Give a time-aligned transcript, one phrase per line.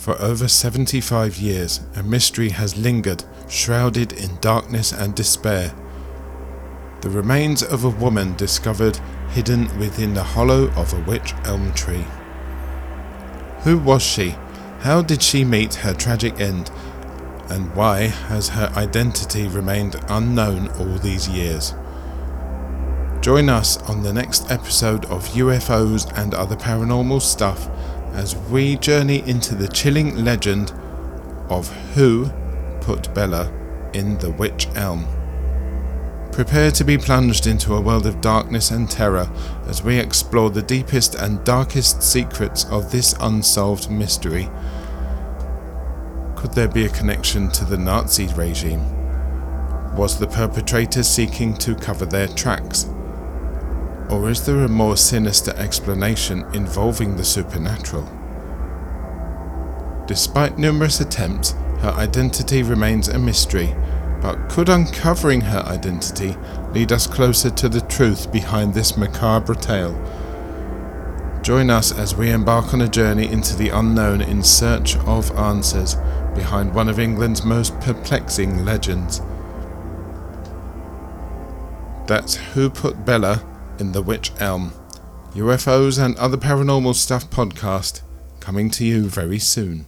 [0.00, 5.74] For over 75 years, a mystery has lingered, shrouded in darkness and despair.
[7.02, 8.98] The remains of a woman discovered
[9.32, 12.06] hidden within the hollow of a wych elm tree.
[13.64, 14.36] Who was she?
[14.78, 16.70] How did she meet her tragic end?
[17.50, 21.74] And why has her identity remained unknown all these years?
[23.20, 27.68] Join us on the next episode of UFOs and other paranormal stuff
[28.12, 30.72] as we journey into the chilling legend
[31.48, 32.30] of who
[32.80, 33.52] put Bella
[33.92, 35.06] in the Wych Elm.
[36.32, 39.28] Prepare to be plunged into a world of darkness and terror
[39.66, 44.48] as we explore the deepest and darkest secrets of this unsolved mystery.
[46.36, 48.84] Could there be a connection to the Nazi regime?
[49.96, 52.88] Was the perpetrator seeking to cover their tracks?
[54.10, 58.08] Or is there a more sinister explanation involving the supernatural?
[60.08, 63.72] Despite numerous attempts, her identity remains a mystery,
[64.20, 66.36] but could uncovering her identity
[66.72, 69.94] lead us closer to the truth behind this macabre tale?
[71.42, 75.94] Join us as we embark on a journey into the unknown in search of answers
[76.34, 79.22] behind one of England's most perplexing legends.
[82.06, 83.40] That's Who Put Bella
[83.80, 84.72] in the Wych Elm.
[85.34, 88.02] UFOs and other paranormal stuff podcast
[88.40, 89.86] coming to you very soon.